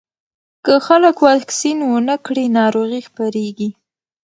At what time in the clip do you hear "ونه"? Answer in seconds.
1.91-2.15